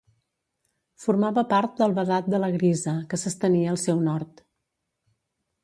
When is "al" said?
3.75-3.81